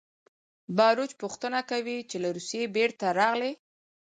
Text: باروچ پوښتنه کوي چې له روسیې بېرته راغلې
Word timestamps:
باروچ 0.77 1.11
پوښتنه 1.21 1.59
کوي 1.71 1.97
چې 2.09 2.17
له 2.23 2.29
روسیې 2.35 2.63
بېرته 2.75 3.05
راغلې 3.19 3.51